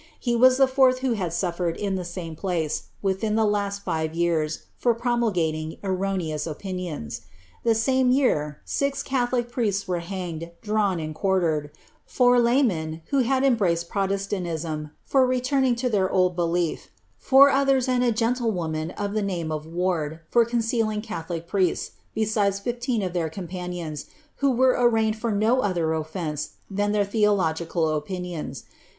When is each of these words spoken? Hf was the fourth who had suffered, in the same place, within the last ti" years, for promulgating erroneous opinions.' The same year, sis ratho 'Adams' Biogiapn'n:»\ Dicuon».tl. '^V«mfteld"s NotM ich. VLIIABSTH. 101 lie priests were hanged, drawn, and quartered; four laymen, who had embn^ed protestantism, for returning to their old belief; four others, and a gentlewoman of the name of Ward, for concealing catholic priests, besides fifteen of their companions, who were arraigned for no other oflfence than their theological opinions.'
Hf 0.25 0.39
was 0.39 0.57
the 0.57 0.65
fourth 0.65 1.01
who 1.05 1.13
had 1.13 1.31
suffered, 1.31 1.77
in 1.77 1.93
the 1.93 2.03
same 2.03 2.35
place, 2.35 2.85
within 3.03 3.35
the 3.35 3.45
last 3.45 3.85
ti" 3.85 4.09
years, 4.13 4.63
for 4.75 4.95
promulgating 4.95 5.77
erroneous 5.83 6.47
opinions.' 6.47 7.21
The 7.63 7.75
same 7.75 8.09
year, 8.09 8.61
sis 8.65 9.03
ratho 9.03 9.13
'Adams' 9.13 9.13
Biogiapn'n:»\ 9.31 9.53
Dicuon».tl. 9.53 9.61
'^V«mfteld"s 9.61 9.61
NotM 9.61 9.61
ich. 9.61 9.61
VLIIABSTH. 9.61 9.61
101 9.61 9.61
lie 9.61 9.61
priests 9.61 9.87
were 9.87 9.99
hanged, 9.99 10.51
drawn, 10.63 10.99
and 10.99 11.13
quartered; 11.13 11.71
four 12.07 12.39
laymen, 12.39 13.01
who 13.11 13.19
had 13.19 13.43
embn^ed 13.43 13.89
protestantism, 13.89 14.91
for 15.05 15.27
returning 15.27 15.75
to 15.75 15.87
their 15.87 16.09
old 16.11 16.35
belief; 16.35 16.87
four 17.19 17.51
others, 17.51 17.87
and 17.87 18.03
a 18.03 18.11
gentlewoman 18.11 18.89
of 18.97 19.13
the 19.13 19.21
name 19.21 19.51
of 19.51 19.67
Ward, 19.67 20.21
for 20.31 20.43
concealing 20.43 21.01
catholic 21.03 21.45
priests, 21.45 21.91
besides 22.15 22.59
fifteen 22.59 23.03
of 23.03 23.13
their 23.13 23.29
companions, 23.29 24.07
who 24.37 24.49
were 24.49 24.75
arraigned 24.79 25.15
for 25.17 25.31
no 25.31 25.59
other 25.61 25.85
oflfence 25.89 26.53
than 26.71 26.91
their 26.91 27.05
theological 27.05 27.87
opinions.' 27.89 28.63